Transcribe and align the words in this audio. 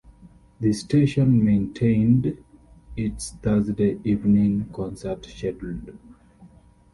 The 0.59 0.73
station 0.73 1.45
maintained 1.45 2.43
its 2.97 3.33
Thursday 3.43 3.99
evening 4.03 4.67
concert 4.73 5.23
schedule. 5.27 5.93